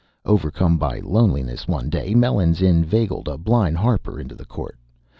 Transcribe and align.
Overcome 0.25 0.79
by 0.79 0.99
loneliness 1.01 1.67
one 1.67 1.87
day, 1.87 2.15
Melons 2.15 2.59
inveigled 2.59 3.27
a 3.27 3.37
blind 3.37 3.77
harper 3.77 4.19
into 4.19 4.33
the 4.33 4.45
court. 4.45 4.75